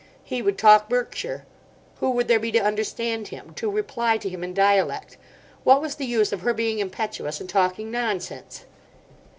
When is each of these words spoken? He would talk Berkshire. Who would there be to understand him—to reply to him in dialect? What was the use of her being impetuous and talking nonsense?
He 0.23 0.41
would 0.41 0.57
talk 0.57 0.89
Berkshire. 0.89 1.45
Who 1.99 2.09
would 2.09 2.27
there 2.27 2.39
be 2.39 2.51
to 2.53 2.57
understand 2.57 3.27
him—to 3.27 3.69
reply 3.69 4.17
to 4.17 4.29
him 4.29 4.43
in 4.43 4.51
dialect? 4.51 5.15
What 5.63 5.79
was 5.79 5.93
the 5.97 6.07
use 6.07 6.33
of 6.33 6.41
her 6.41 6.55
being 6.55 6.79
impetuous 6.79 7.39
and 7.39 7.47
talking 7.47 7.91
nonsense? 7.91 8.65